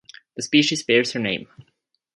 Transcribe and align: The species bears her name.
The 0.35 0.41
species 0.41 0.81
bears 0.81 1.11
her 1.11 1.19
name. 1.19 1.47